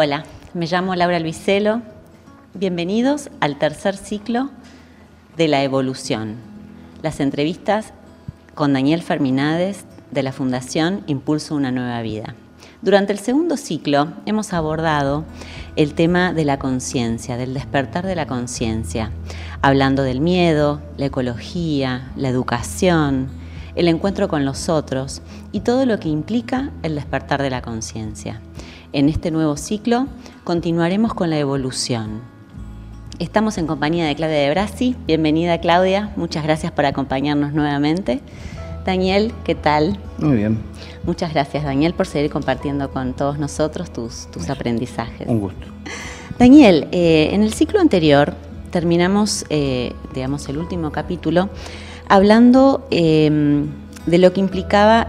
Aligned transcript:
Hola, 0.00 0.22
me 0.54 0.66
llamo 0.66 0.94
Laura 0.94 1.18
Luiselo. 1.18 1.82
Bienvenidos 2.54 3.30
al 3.40 3.58
tercer 3.58 3.96
ciclo 3.96 4.48
de 5.36 5.48
la 5.48 5.64
evolución. 5.64 6.36
Las 7.02 7.18
entrevistas 7.18 7.92
con 8.54 8.74
Daniel 8.74 9.02
Ferminades 9.02 9.86
de 10.12 10.22
la 10.22 10.30
Fundación 10.30 11.02
Impulso 11.08 11.56
Una 11.56 11.72
Nueva 11.72 12.00
Vida. 12.02 12.36
Durante 12.80 13.12
el 13.12 13.18
segundo 13.18 13.56
ciclo 13.56 14.12
hemos 14.24 14.52
abordado 14.52 15.24
el 15.74 15.94
tema 15.94 16.32
de 16.32 16.44
la 16.44 16.60
conciencia, 16.60 17.36
del 17.36 17.52
despertar 17.52 18.06
de 18.06 18.14
la 18.14 18.28
conciencia, 18.28 19.10
hablando 19.62 20.04
del 20.04 20.20
miedo, 20.20 20.80
la 20.96 21.06
ecología, 21.06 22.12
la 22.14 22.28
educación, 22.28 23.30
el 23.74 23.88
encuentro 23.88 24.28
con 24.28 24.44
los 24.44 24.68
otros 24.68 25.22
y 25.50 25.62
todo 25.62 25.86
lo 25.86 25.98
que 25.98 26.08
implica 26.08 26.70
el 26.84 26.94
despertar 26.94 27.42
de 27.42 27.50
la 27.50 27.62
conciencia. 27.62 28.40
En 28.94 29.10
este 29.10 29.30
nuevo 29.30 29.58
ciclo 29.58 30.06
continuaremos 30.44 31.12
con 31.12 31.28
la 31.28 31.38
evolución. 31.38 32.22
Estamos 33.18 33.58
en 33.58 33.66
compañía 33.66 34.06
de 34.06 34.14
Claudia 34.16 34.38
de 34.38 34.50
Brasi. 34.50 34.96
Bienvenida 35.06 35.60
Claudia, 35.60 36.10
muchas 36.16 36.42
gracias 36.42 36.72
por 36.72 36.86
acompañarnos 36.86 37.52
nuevamente. 37.52 38.22
Daniel, 38.86 39.34
¿qué 39.44 39.54
tal? 39.54 39.98
Muy 40.16 40.38
bien. 40.38 40.58
Muchas 41.04 41.34
gracias 41.34 41.64
Daniel 41.64 41.92
por 41.92 42.06
seguir 42.06 42.30
compartiendo 42.30 42.90
con 42.90 43.12
todos 43.12 43.38
nosotros 43.38 43.92
tus, 43.92 44.30
tus 44.30 44.48
aprendizajes. 44.48 45.28
Un 45.28 45.40
gusto. 45.40 45.66
Daniel, 46.38 46.88
eh, 46.90 47.28
en 47.32 47.42
el 47.42 47.52
ciclo 47.52 47.80
anterior 47.80 48.32
terminamos, 48.70 49.44
eh, 49.50 49.92
digamos, 50.14 50.48
el 50.48 50.56
último 50.56 50.92
capítulo 50.92 51.50
hablando 52.08 52.86
eh, 52.90 53.66
de 54.06 54.18
lo 54.18 54.32
que 54.32 54.40
implicaba, 54.40 55.08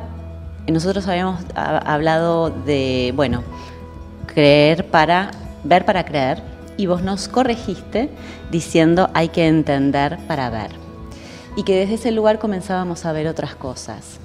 nosotros 0.68 1.08
habíamos 1.08 1.42
hablado 1.56 2.50
de, 2.50 3.14
bueno, 3.16 3.44
creer 4.33 4.85
para, 4.85 5.31
ver 5.63 5.85
para 5.85 6.05
creer, 6.05 6.41
y 6.77 6.85
vos 6.85 7.02
nos 7.03 7.27
corregiste 7.27 8.09
diciendo 8.52 9.09
hay 9.13 9.30
que 9.30 9.47
entender 9.47 10.17
para 10.27 10.49
ver. 10.49 10.72
Y 11.55 11.63
que 11.63 11.75
desde 11.75 11.95
ese 11.95 12.11
lugar 12.11 12.39
comenzábamos 12.39 13.05
a 13.05 13.11
ver 13.11 13.27
otras 13.27 13.55
cosas. 13.55 14.19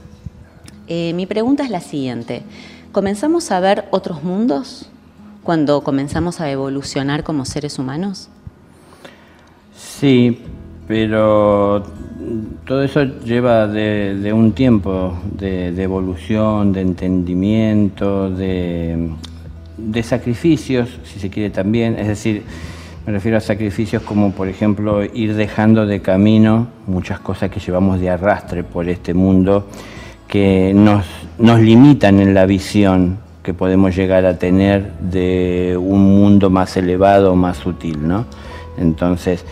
Eh, 0.86 1.12
mi 1.14 1.26
pregunta 1.26 1.64
es 1.64 1.70
la 1.70 1.80
siguiente, 1.80 2.42
¿comenzamos 2.92 3.50
a 3.50 3.58
ver 3.58 3.86
otros 3.90 4.22
mundos 4.22 4.88
cuando 5.42 5.82
comenzamos 5.82 6.40
a 6.40 6.50
evolucionar 6.50 7.24
como 7.24 7.44
seres 7.44 7.78
humanos? 7.78 8.28
Sí, 9.74 10.40
pero 10.86 11.82
todo 12.66 12.82
eso 12.82 13.02
lleva 13.24 13.66
de, 13.66 14.32
un 14.32 14.52
tiempo 14.52 15.18
de, 15.24 15.82
evolución, 15.82 16.72
de 16.72 16.82
entendimiento, 16.82 18.30
de, 18.30 19.10
de 19.76 20.02
sacrificios, 20.02 20.88
si 21.04 21.18
se 21.18 21.30
quiere 21.30 21.50
también, 21.50 21.98
es 21.98 22.08
decir, 22.08 22.42
me 23.06 23.12
refiero 23.12 23.36
a 23.36 23.40
sacrificios 23.40 24.02
como 24.02 24.32
por 24.32 24.48
ejemplo 24.48 25.04
ir 25.04 25.34
dejando 25.34 25.84
de 25.84 26.00
camino 26.00 26.68
muchas 26.86 27.20
cosas 27.20 27.50
que 27.50 27.60
llevamos 27.60 28.00
de 28.00 28.08
arrastre 28.08 28.64
por 28.64 28.88
este 28.88 29.12
mundo 29.12 29.66
que 30.26 30.72
nos, 30.74 31.04
nos 31.38 31.60
limitan 31.60 32.18
en 32.20 32.32
la 32.32 32.46
visión 32.46 33.18
que 33.42 33.52
podemos 33.52 33.94
llegar 33.94 34.24
a 34.24 34.38
tener 34.38 34.92
de 35.00 35.76
un 35.78 36.00
mundo 36.18 36.48
más 36.48 36.78
elevado, 36.78 37.36
más 37.36 37.58
sutil, 37.58 38.08
¿no? 38.08 38.24
Entonces, 38.78 39.44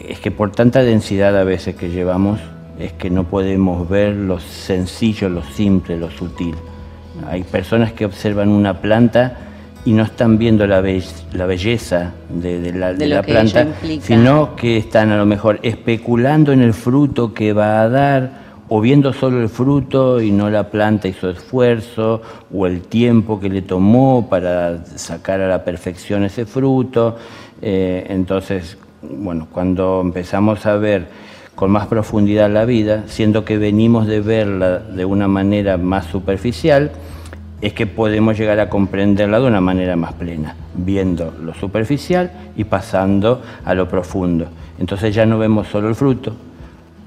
es 0.00 0.18
que 0.18 0.32
por 0.32 0.50
tanta 0.50 0.82
densidad 0.82 1.38
a 1.38 1.44
veces 1.44 1.76
que 1.76 1.90
llevamos, 1.90 2.40
es 2.80 2.92
que 2.92 3.08
no 3.08 3.24
podemos 3.24 3.88
ver 3.88 4.16
lo 4.16 4.40
sencillo, 4.40 5.28
lo 5.28 5.44
simple, 5.44 5.96
lo 5.96 6.10
sutil. 6.10 6.56
Hay 7.28 7.44
personas 7.44 7.92
que 7.92 8.04
observan 8.04 8.48
una 8.48 8.80
planta 8.80 9.49
y 9.84 9.92
no 9.92 10.02
están 10.02 10.38
viendo 10.38 10.66
la, 10.66 10.82
la 11.32 11.46
belleza 11.46 12.12
de, 12.28 12.72
la, 12.72 13.22
planta, 13.22 13.66
sino 14.02 14.54
que 14.54 14.76
están 14.76 15.10
a 15.10 15.16
lo 15.16 15.26
mejor 15.26 15.58
especulando 15.62 16.52
en 16.52 16.60
el 16.60 16.74
fruto 16.74 17.32
que 17.32 17.52
va 17.52 17.80
a 17.80 17.88
dar 17.88 18.40
o 18.68 18.80
viendo 18.80 19.12
solo 19.12 19.40
el 19.40 19.48
fruto 19.48 20.20
y 20.20 20.30
no 20.30 20.48
la 20.48 20.70
planta 20.70 21.08
y 21.08 21.12
su 21.12 21.28
esfuerzo 21.28 22.22
o 22.54 22.66
el 22.66 22.82
tiempo 22.82 23.40
que 23.40 23.48
le 23.48 23.62
tomó 23.62 24.28
para 24.28 24.86
sacar 24.96 25.40
a 25.40 25.48
la 25.48 25.64
perfección 25.64 26.22
ese 26.22 26.46
fruto. 26.46 27.16
Eh, 27.60 28.06
entonces, 28.08 28.78
bueno, 29.02 29.48
cuando 29.50 30.00
empezamos 30.00 30.66
a 30.66 30.76
ver 30.76 31.08
con 31.56 31.70
más 31.70 31.88
profundidad 31.88 32.48
la 32.48 32.64
vida, 32.64 33.04
siendo 33.08 33.44
que 33.44 33.58
venimos 33.58 34.06
de 34.06 34.20
verla 34.20 34.78
de 34.78 35.04
una 35.04 35.26
manera 35.26 35.76
más 35.76 36.06
superficial, 36.06 36.92
es 37.60 37.72
que 37.72 37.86
podemos 37.86 38.38
llegar 38.38 38.58
a 38.60 38.68
comprenderla 38.68 39.38
de 39.40 39.46
una 39.46 39.60
manera 39.60 39.96
más 39.96 40.14
plena, 40.14 40.54
viendo 40.74 41.34
lo 41.42 41.54
superficial 41.54 42.30
y 42.56 42.64
pasando 42.64 43.42
a 43.64 43.74
lo 43.74 43.88
profundo. 43.88 44.46
Entonces 44.78 45.14
ya 45.14 45.26
no 45.26 45.38
vemos 45.38 45.68
solo 45.68 45.88
el 45.88 45.94
fruto, 45.94 46.34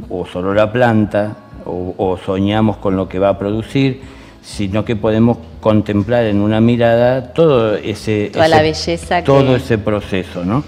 o 0.10 0.26
solo 0.26 0.54
la 0.54 0.72
planta, 0.72 1.36
o, 1.66 2.20
soñamos 2.24 2.78
con 2.78 2.96
lo 2.96 3.08
que 3.08 3.20
va 3.20 3.30
a 3.30 3.40
producir, 3.40 4.02
sino 4.42 4.84
que 4.84 4.98
podemos 4.98 5.38
contemplar 5.62 6.26
en 6.26 6.42
una 6.42 6.60
mirada 6.60 7.32
todo 7.32 7.76
ese, 7.76 8.30
la 8.36 8.62
belleza 8.62 9.24
todo 9.24 9.56
ese 9.56 9.78
proceso, 9.78 10.44
¿no? 10.44 10.66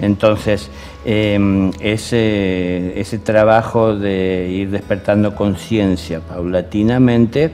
Entonces 0.00 0.70
em, 1.04 1.70
ese, 1.80 2.98
ese 2.98 3.18
trabajo 3.18 3.94
de 3.94 4.48
ir 4.50 4.70
despertando 4.70 5.34
conciencia 5.34 6.20
paulatinamente 6.20 7.52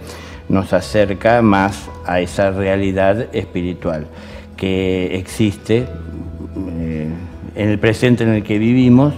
nos 0.49 0.73
acerca 0.73 1.43
más 1.43 1.89
a 2.07 2.21
esa 2.21 2.51
realidad 2.51 3.29
espiritual 3.33 4.07
que 4.57 5.17
existe 5.17 5.87
eh, 6.57 7.09
en 7.55 7.69
el 7.69 7.79
presente 7.79 8.25
en 8.25 8.31
el 8.31 8.43
que 8.43 8.59
vivimos 8.59 9.15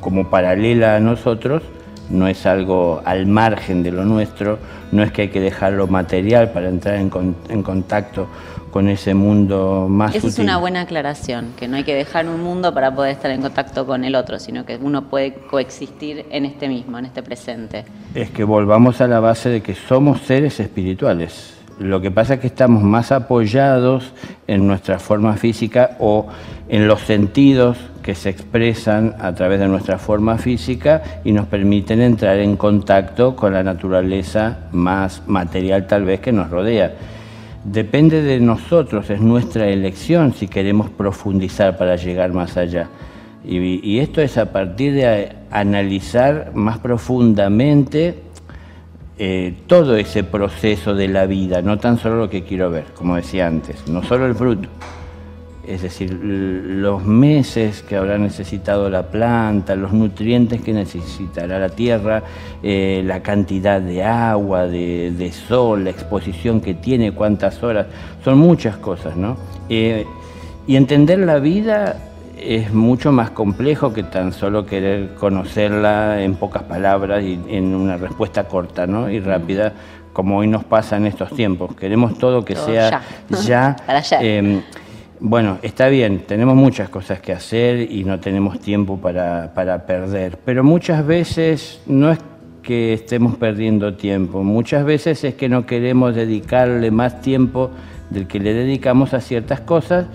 como 0.00 0.30
paralela 0.30 0.96
a 0.96 1.00
nosotros, 1.00 1.62
no 2.10 2.26
es 2.26 2.46
algo 2.46 3.02
al 3.04 3.26
margen 3.26 3.82
de 3.82 3.92
lo 3.92 4.04
nuestro, 4.04 4.58
no 4.90 5.02
es 5.02 5.12
que 5.12 5.22
hay 5.22 5.28
que 5.28 5.40
dejarlo 5.40 5.86
material 5.86 6.50
para 6.50 6.68
entrar 6.68 6.96
en, 6.96 7.10
en 7.48 7.62
contacto 7.62 8.26
con 8.72 8.88
ese 8.88 9.12
mundo 9.12 9.86
más 9.88 10.14
Esa 10.14 10.28
es 10.28 10.38
una 10.38 10.56
buena 10.56 10.80
aclaración, 10.80 11.52
que 11.58 11.68
no 11.68 11.76
hay 11.76 11.84
que 11.84 11.94
dejar 11.94 12.26
un 12.26 12.42
mundo 12.42 12.72
para 12.72 12.94
poder 12.94 13.12
estar 13.12 13.30
en 13.30 13.42
contacto 13.42 13.86
con 13.86 14.02
el 14.02 14.14
otro, 14.14 14.38
sino 14.38 14.64
que 14.64 14.78
uno 14.78 15.10
puede 15.10 15.34
coexistir 15.34 16.24
en 16.30 16.46
este 16.46 16.68
mismo, 16.68 16.98
en 16.98 17.04
este 17.04 17.22
presente. 17.22 17.84
Es 18.14 18.30
que 18.30 18.44
volvamos 18.44 19.02
a 19.02 19.06
la 19.06 19.20
base 19.20 19.50
de 19.50 19.60
que 19.60 19.74
somos 19.74 20.22
seres 20.22 20.58
espirituales. 20.58 21.58
Lo 21.78 22.00
que 22.00 22.10
pasa 22.10 22.34
es 22.34 22.40
que 22.40 22.46
estamos 22.46 22.82
más 22.82 23.12
apoyados 23.12 24.12
en 24.46 24.66
nuestra 24.66 24.98
forma 24.98 25.34
física 25.34 25.96
o 26.00 26.28
en 26.70 26.88
los 26.88 27.02
sentidos 27.02 27.76
que 28.02 28.14
se 28.14 28.30
expresan 28.30 29.16
a 29.20 29.34
través 29.34 29.60
de 29.60 29.68
nuestra 29.68 29.98
forma 29.98 30.38
física 30.38 31.02
y 31.24 31.32
nos 31.32 31.46
permiten 31.46 32.00
entrar 32.00 32.38
en 32.38 32.56
contacto 32.56 33.36
con 33.36 33.52
la 33.52 33.62
naturaleza 33.62 34.60
más 34.72 35.22
material 35.26 35.86
tal 35.86 36.04
vez 36.04 36.20
que 36.20 36.32
nos 36.32 36.48
rodea 36.48 36.94
Depende 37.64 38.22
de 38.22 38.40
nosotros, 38.40 39.08
es 39.10 39.20
nuestra 39.20 39.68
elección 39.68 40.34
si 40.34 40.48
queremos 40.48 40.90
profundizar 40.90 41.76
para 41.76 41.96
llegar 41.96 42.32
más 42.32 42.56
allá. 42.56 42.88
Y, 43.44 43.98
esto 43.98 44.20
es 44.20 44.38
a 44.38 44.52
partir 44.52 44.94
de 44.94 45.32
analizar 45.50 46.52
más 46.54 46.78
profundamente 46.78 48.22
eh, 49.18 49.54
todo 49.66 49.96
ese 49.96 50.24
proceso 50.24 50.94
de 50.94 51.08
la 51.08 51.26
vida, 51.26 51.60
no 51.62 51.78
tan 51.78 51.98
solo 51.98 52.16
lo 52.16 52.30
que 52.30 52.44
quiero 52.44 52.70
ver, 52.70 52.84
como 52.94 53.16
decía 53.16 53.46
antes, 53.46 53.88
no 53.88 54.02
solo 54.02 54.26
el 54.26 54.34
fruto 54.34 54.68
es 55.66 55.82
decir, 55.82 56.12
los 56.12 57.04
meses 57.04 57.82
que 57.82 57.96
habrá 57.96 58.18
necesitado 58.18 58.90
la 58.90 59.04
planta, 59.04 59.76
los 59.76 59.92
nutrientes 59.92 60.60
que 60.60 60.72
necesitará 60.72 61.58
la 61.58 61.68
tierra, 61.68 62.22
eh, 62.62 63.02
la 63.04 63.22
cantidad 63.22 63.80
de 63.80 64.02
agua, 64.02 64.66
de, 64.66 65.32
sol, 65.46 65.84
la 65.84 65.90
exposición 65.90 66.60
que 66.60 66.74
tiene, 66.74 67.12
cuántas 67.12 67.62
horas, 67.62 67.86
son 68.24 68.38
muchas 68.38 68.76
cosas, 68.76 69.16
¿no? 69.16 69.36
Eh, 69.68 70.04
y 70.66 70.76
entender 70.76 71.20
la 71.20 71.38
vida 71.38 71.96
es 72.42 72.72
mucho 72.72 73.12
más 73.12 73.30
complejo 73.30 73.92
que 73.92 74.02
tan 74.02 74.32
solo 74.32 74.66
querer 74.66 75.14
conocerla 75.14 76.22
en 76.22 76.34
pocas 76.34 76.64
palabras 76.64 77.22
y 77.22 77.40
en 77.48 77.74
una 77.74 77.96
respuesta 77.96 78.44
corta 78.44 78.86
¿no? 78.86 79.08
y 79.08 79.20
rápida, 79.20 79.72
como 80.12 80.38
hoy 80.38 80.48
nos 80.48 80.64
pasa 80.64 80.96
en 80.96 81.06
estos 81.06 81.30
tiempos. 81.30 81.74
Queremos 81.76 82.18
todo 82.18 82.44
que 82.44 82.56
sea 82.56 83.02
ya. 83.30 83.42
ya. 83.42 83.76
Em, 84.20 84.62
bueno, 85.24 85.58
está 85.62 85.86
bien, 85.86 86.24
tenemos 86.26 86.56
muchas 86.56 86.88
cosas 86.88 87.20
que 87.20 87.32
hacer 87.32 87.92
y 87.92 88.02
no 88.02 88.18
tenemos 88.18 88.58
tiempo 88.58 88.98
para, 88.98 89.52
perder, 89.86 90.36
pero 90.44 90.64
muchas 90.64 91.06
veces 91.06 91.80
no 91.86 92.10
es 92.10 92.18
que 92.60 92.92
estemos 92.92 93.36
perdiendo 93.36 93.94
tiempo, 93.94 94.42
muchas 94.42 94.84
veces 94.84 95.22
es 95.22 95.34
que 95.34 95.48
no 95.48 95.64
queremos 95.64 96.16
dedicarle 96.16 96.90
más 96.90 97.20
tiempo 97.20 97.70
del 98.10 98.26
que 98.26 98.40
le 98.40 98.52
dedicamos 98.52 99.14
a 99.14 99.20
ciertas 99.20 99.60
cosas 99.60 100.06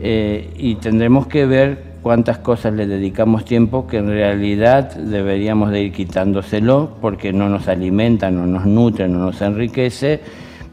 eh, 0.00 0.54
y 0.56 0.76
tendremos 0.76 1.26
que 1.26 1.44
ver 1.44 1.82
cuántas 2.02 2.38
cosas 2.38 2.74
le 2.74 2.86
dedicamos 2.86 3.44
tiempo 3.44 3.88
que 3.88 3.96
en 3.96 4.06
realidad 4.06 4.94
deberíamos 4.94 5.72
de 5.72 5.82
ir 5.82 5.92
quitándoselo 5.92 6.96
porque 7.00 7.32
no 7.32 7.48
nos 7.48 7.66
alimenta, 7.66 8.30
no 8.30 8.46
nos 8.46 8.66
nutre, 8.66 9.08
no 9.08 9.18
nos 9.18 9.42
enriquece 9.42 10.20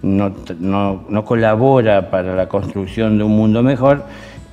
no, 0.05 1.25
colabora 1.25 2.09
para 2.11 2.35
la 2.35 2.47
construcción 2.47 3.17
de 3.17 3.23
un 3.23 3.35
mundo 3.35 3.63
mejor, 3.63 4.03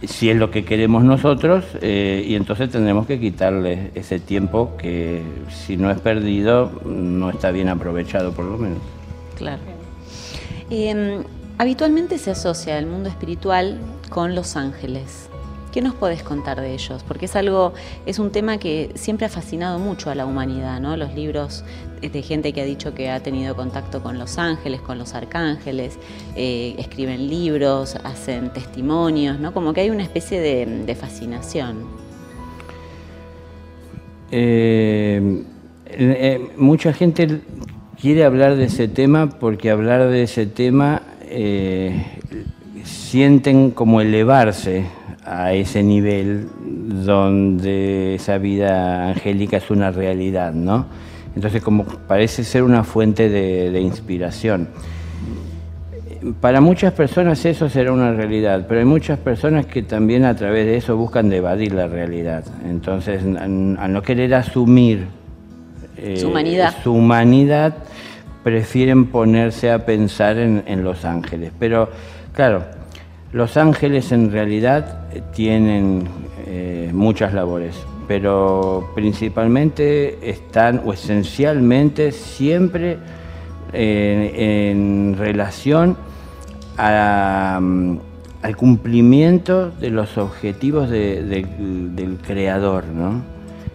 si 0.03 0.31
es 0.31 0.37
lo 0.37 0.51
que 0.51 0.65
queremos 0.65 1.05
nosotros, 1.05 1.65
eh, 1.81 2.25
y 2.27 2.35
entonces 2.35 2.71
tendremos 2.71 3.07
que 3.07 3.21
quitarle 3.21 3.91
ese 3.95 4.19
tiempo 4.19 4.77
que 4.77 5.23
si 5.49 5.77
no 5.77 5.91
es 5.91 6.01
perdido, 6.01 6.73
no 6.85 7.31
está 7.31 7.51
bien 7.51 7.69
aprovechado 7.69 8.33
por 8.33 8.47
lo 8.47 8.59
menos. 8.59 8.79
Claro. 9.37 9.61
Em, 10.71 11.23
habitualmente 11.59 12.19
se 12.19 12.31
asocia 12.31 12.79
el 12.79 12.87
mundo 12.87 13.09
espiritual 13.09 13.79
con 14.09 14.35
los 14.35 14.57
ángeles. 14.57 15.29
¿Qué 15.73 15.81
nos 15.81 15.95
podés 15.95 16.23
contar 16.23 16.61
de 16.61 16.75
ellos? 16.75 17.03
Porque 17.09 17.25
es 17.25 17.35
algo, 17.35 17.73
es 18.05 18.19
un 18.19 18.31
tema 18.31 18.59
que 18.59 18.91
siempre 18.95 19.25
ha 19.25 19.31
fascinado 19.31 19.79
mucho 19.79 20.11
a 20.11 20.15
la 20.15 20.27
humanidad, 20.27 20.81
¿no? 20.81 20.99
Los 20.99 21.15
libros 21.15 21.65
de 22.03 22.23
gente 22.23 22.53
que 22.53 22.61
ha 22.61 22.65
dicho 22.65 22.95
que 22.95 23.09
ha 23.09 23.21
tenido 23.21 23.57
contacto 23.57 24.03
con 24.03 24.19
los 24.19 24.37
ángeles, 24.37 24.83
con 24.83 24.99
los 24.99 25.15
arcángeles, 25.15 25.99
eh, 26.37 26.75
escriben 26.77 27.27
libros, 27.27 27.97
hacen 28.05 28.53
testimonios, 28.53 29.41
¿no? 29.41 29.55
Como 29.55 29.73
que 29.73 29.81
hay 29.81 29.89
una 29.91 30.03
especie 30.03 30.41
de, 30.41 30.95
fascinación. 30.95 31.85
Eh, 34.31 35.43
eh, 35.87 36.51
mucha 36.59 36.93
gente 36.93 37.41
quiere 37.99 38.25
hablar 38.25 38.57
de 38.57 38.65
ese 38.65 38.89
tema 38.89 39.31
porque 39.39 39.71
hablar 39.71 40.09
de 40.09 40.25
ese 40.25 40.45
tema 40.45 41.01
sienten 42.85 43.71
como 43.71 44.03
elevarse 44.03 44.85
a 45.25 45.53
ese 45.53 45.83
nivel 45.83 46.49
donde 47.05 48.17
esa 48.17 48.39
vida 48.39 49.09
angélica 49.09 49.59
es 49.59 49.71
una 49.71 49.91
realidad, 49.91 50.53
¿no? 50.53 50.87
Entonces 51.35 51.63
como 51.63 51.85
parece 51.85 52.45
ser 52.45 52.63
una 52.63 52.85
fuente 52.85 53.29
de, 53.29 53.81
inspiración. 53.81 54.69
Para 56.41 56.61
muchas 56.61 56.93
personas 56.93 57.45
eso 57.45 57.69
será 57.69 57.93
una 57.93 58.13
realidad, 58.13 58.67
pero 58.69 58.81
hay 58.81 58.87
muchas 58.87 59.19
personas 59.19 59.67
que 59.67 59.83
también 59.83 60.25
a 60.25 60.37
través 60.37 60.67
de 60.67 60.77
eso 60.77 60.97
buscan 60.97 61.33
evadir 61.33 61.73
la 61.73 61.89
realidad. 61.89 62.45
Entonces, 62.69 63.23
al 63.25 63.93
no 63.93 64.03
querer 64.03 64.35
asumir 64.35 65.07
eh, 65.97 66.17
su, 66.17 66.29
humanidad. 66.29 66.75
su 66.83 66.93
humanidad, 66.93 67.75
prefieren 68.45 69.07
ponerse 69.07 69.73
a 69.73 69.85
pensar 69.85 70.39
en, 70.39 70.63
en 70.67 70.85
los 70.85 71.05
ángeles. 71.05 71.51
Pero, 71.59 71.89
claro, 72.35 72.65
los 73.33 73.57
ángeles 73.57 74.13
en 74.13 74.31
realidad 74.31 75.01
tienen 75.33 76.07
eh, 76.47 76.91
muchas 76.93 77.33
labores, 77.33 77.75
pero 78.07 78.91
principalmente 78.95 80.29
están 80.29 80.83
o 80.85 80.93
esencialmente 80.93 82.13
siempre 82.13 82.99
eh, 83.73 84.71
en 84.71 85.17
relación 85.17 85.97
mm, 86.77 87.97
al 88.43 88.57
cumplimiento 88.57 89.71
de 89.71 89.91
los 89.91 90.19
objetivos 90.19 90.91
del 90.91 92.19
creador, 92.27 92.85
¿no? 92.85 93.33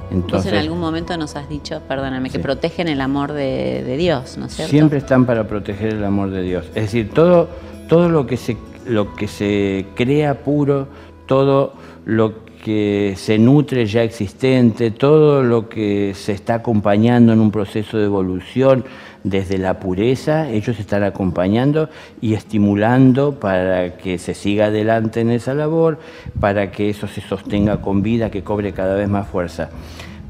Entonces, 0.09 0.53
en 0.53 0.59
algún 0.59 0.79
momento 0.79 1.17
nos 1.17 1.35
has 1.35 1.49
dicho, 1.49 1.81
perdóname, 1.85 2.29
que 2.29 2.39
protegen 2.39 2.87
el 2.87 3.01
amor 3.01 3.33
de, 3.33 3.83
de, 3.83 3.97
Dios, 3.97 4.37
¿no 4.37 4.45
es 4.45 4.53
cierto? 4.53 4.69
Siempre 4.69 4.99
están 4.99 5.25
para 5.25 5.47
proteger 5.47 5.95
el 5.95 6.03
amor 6.03 6.29
de 6.29 6.43
Dios. 6.43 6.65
Es 6.67 6.83
decir, 6.83 7.09
todo, 7.09 7.49
todo 7.89 8.07
lo 8.07 8.25
que 8.25 8.37
se 8.37 8.55
lo 8.87 9.13
que 9.13 9.27
se 9.27 9.85
crea 9.95 10.43
puro, 10.43 10.87
todo 11.25 11.73
lo 12.05 12.45
que 12.63 13.13
se 13.15 13.37
nutre 13.37 13.85
ya 13.85 14.03
existente, 14.03 14.91
todo 14.91 15.43
lo 15.43 15.69
que 15.69 16.13
se 16.15 16.33
está 16.33 16.55
acompañando 16.55 17.31
en 17.31 17.39
un 17.39 17.51
proceso 17.51 17.97
de 17.97 18.05
evolución 18.05 18.83
desde 19.23 19.57
la 19.57 19.79
pureza, 19.79 20.49
ellos 20.49 20.79
están 20.79 21.03
acompañando 21.03 21.89
y 22.21 22.33
estimulando 22.33 23.39
para 23.39 23.97
que 23.97 24.17
se 24.17 24.33
siga 24.33 24.65
adelante 24.65 25.21
en 25.21 25.31
esa 25.31 25.53
labor, 25.53 25.99
para 26.39 26.71
que 26.71 26.89
eso 26.89 27.07
se 27.07 27.21
sostenga 27.21 27.81
con 27.81 28.01
vida, 28.01 28.31
que 28.31 28.43
cobre 28.43 28.73
cada 28.73 28.95
vez 28.95 29.09
más 29.09 29.27
fuerza. 29.27 29.69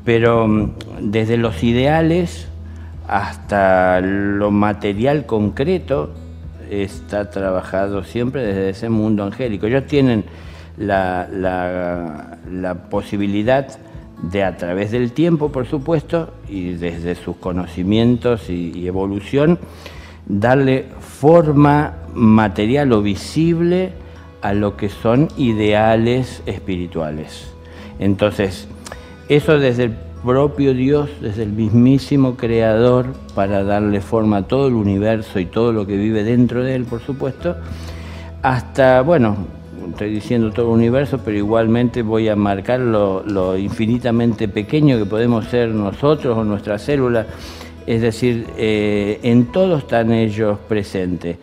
Pero 0.03 0.47
mm, 0.47 0.71
desde 1.01 1.37
los 1.37 1.63
ideales 1.63 2.47
hasta 3.07 4.01
lo 4.01 4.51
material 4.51 5.25
concreto, 5.25 6.11
está 6.69 7.29
trabajado 7.29 8.03
siempre 8.03 8.45
desde 8.45 8.69
ese 8.69 8.89
mundo 8.89 9.23
angélico. 9.23 9.67
Ellos 9.67 9.85
tienen 9.87 10.25
la, 10.77 11.27
la, 11.31 12.73
posibilidad 12.89 13.67
de 14.21 14.43
a 14.43 14.57
través 14.57 14.91
del 14.91 15.11
tiempo, 15.11 15.51
por 15.51 15.65
supuesto, 15.65 16.33
y 16.47 16.73
desde 16.73 17.15
sus 17.15 17.37
conocimientos 17.37 18.49
y, 18.49 18.87
evolución, 18.87 19.59
darle 20.25 20.85
forma 20.99 21.97
material 22.13 22.91
o 22.93 23.01
visible 23.01 23.93
a 24.41 24.53
lo 24.53 24.77
que 24.77 24.89
son 24.89 25.29
ideales 25.37 26.41
espirituales. 26.45 27.51
Entonces, 27.99 28.67
eso 29.29 29.59
desde 29.59 29.85
el 29.85 30.06
propio 30.23 30.73
Dios, 30.73 31.09
desde 31.21 31.43
el 31.43 31.51
mismísimo 31.51 32.35
Creador, 32.35 33.07
para 33.35 33.63
darle 33.63 34.01
forma 34.01 34.37
a 34.37 34.41
todo 34.43 34.67
el 34.67 34.73
universo 34.73 35.39
y 35.39 35.45
todo 35.45 35.71
lo 35.71 35.85
que 35.85 35.97
vive 35.97 36.23
dentro 36.23 36.63
de 36.63 36.75
él, 36.75 36.85
por 36.85 37.01
supuesto, 37.01 37.55
hasta, 38.41 39.01
bueno, 39.01 39.37
estoy 39.89 40.11
diciendo 40.11 40.51
todo 40.51 40.67
el 40.67 40.79
universo, 40.79 41.19
pero 41.23 41.37
igualmente 41.37 42.01
voy 42.01 42.29
a 42.29 42.35
marcar 42.35 42.79
lo, 42.79 43.57
infinitamente 43.57 44.47
pequeño 44.47 44.97
que 44.97 45.05
podemos 45.05 45.45
ser 45.45 45.69
nosotros 45.69 46.37
o 46.37 46.43
nuestras 46.43 46.81
células, 46.81 47.27
es 47.85 48.01
decir, 48.01 48.47
eh, 48.57 49.19
en 49.23 49.45
todo 49.51 49.77
están 49.77 50.11
ellos 50.11 50.59
presentes. 50.67 51.37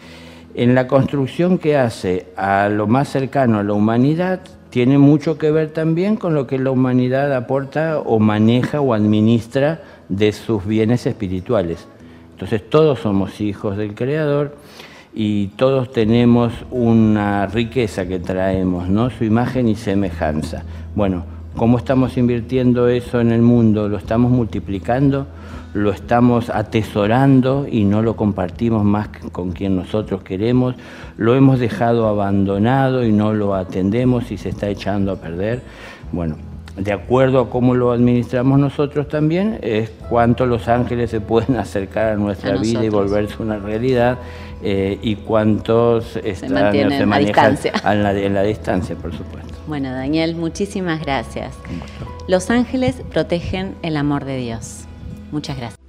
En 0.55 0.75
la 0.75 0.87
construcción 0.87 1.59
que 1.59 1.77
hace 1.77 2.27
a 2.37 2.69
lo 2.69 2.87
más 2.87 3.09
cercano 3.09 3.59
a 3.59 3.63
la 3.65 3.73
humanidad, 3.73 4.41
tiene 4.75 4.99
mucho 4.99 5.39
que 5.39 5.53
ver 5.53 5.71
también 5.71 6.17
con 6.17 6.35
lo 6.35 6.49
que 6.49 6.59
la 6.59 6.73
humanidad 6.73 7.33
aporta 7.33 8.01
o 8.01 8.19
maneja 8.19 8.81
o 8.81 8.93
administra 8.93 9.81
de 10.09 10.33
sus 10.33 10.67
bienes 10.67 11.07
espirituales. 11.07 11.87
Entonces 12.33 12.69
todos 12.69 12.99
somos 12.99 13.41
hijos 13.41 13.77
del 13.77 13.95
Creador 13.95 14.57
y 15.15 15.47
todos 15.55 15.93
tenemos 15.93 16.53
una 16.73 17.47
riqueza 17.47 18.09
que 18.09 18.19
traemos, 18.19 18.89
¿no? 18.89 19.11
Su 19.11 19.23
imagen 19.23 19.69
y 19.69 19.77
semejanza. 19.77 20.65
Bueno, 20.97 21.25
¿cómo 21.57 21.79
estamos 21.79 22.17
invirtiendo 22.17 22.89
eso 22.89 23.21
en 23.21 23.33
el 23.33 23.43
mundo? 23.43 23.89
¿Lo 23.89 23.97
estamos 23.97 24.31
multiplicando? 24.31 25.27
lo 25.75 25.91
estamos 25.91 26.51
atesorando 26.51 27.67
y 27.69 27.85
no 27.85 28.01
lo 28.01 28.15
compartimos 28.15 28.85
más 28.85 29.09
con 29.33 29.51
quien 29.51 29.75
nosotros 29.75 30.23
queremos, 30.23 30.77
lo 31.17 31.35
hemos 31.35 31.59
dejado 31.59 32.07
abandonado 32.07 33.05
y 33.05 33.11
no 33.11 33.35
lo 33.35 33.57
atendemos 33.57 34.31
y 34.31 34.39
se 34.39 34.51
está 34.51 34.69
echando 34.69 35.11
a 35.11 35.17
perder. 35.17 35.63
Bueno, 36.13 36.37
de 36.77 36.93
acuerdo 36.93 37.41
a 37.41 37.51
cómo 37.51 37.75
lo 37.75 37.91
administramos 37.91 38.59
nosotros 38.59 39.09
también, 39.09 39.59
es 39.63 39.91
cuánto 40.09 40.47
los 40.47 40.69
ángeles 40.69 41.11
se 41.11 41.21
pueden 41.21 41.57
acercar 41.59 42.13
a 42.13 42.17
nuestra 42.17 42.57
vida 42.57 42.85
y 42.85 42.89
volverse 42.89 43.43
una 43.43 43.59
realidad 43.59 44.19
eh, 44.63 44.99
y 45.03 45.17
cuántos 45.17 46.17
están, 46.17 46.73
se, 46.73 47.05
manejan 47.05 47.59
a 47.83 47.95
la, 47.95 48.13
en 48.13 48.33
la 48.33 48.43
distancia, 48.43 48.95
por 48.95 49.13
supuesto. 49.13 49.54
Bueno, 49.67 49.93
Daniel, 49.93 50.37
muchísimas 50.37 51.01
gracias. 51.01 51.55
Los 52.29 52.51
ángeles 52.51 52.97
protegen 53.11 53.75
el 53.83 53.97
amor 53.97 54.25
de 54.25 54.37
Dios. 54.37 54.85
Muchas 55.31 55.57
gracias. 55.57 55.84